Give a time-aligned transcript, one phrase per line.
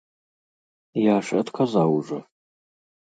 [0.99, 2.17] Я ж адказаў ужо.